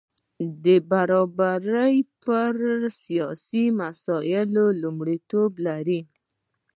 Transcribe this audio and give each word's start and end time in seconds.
برابري 0.89 1.97
پر 2.23 2.53
سیاسي 3.03 3.63
مسایلو 3.81 4.65
لومړیتوب 4.81 5.51
لري. 5.67 5.99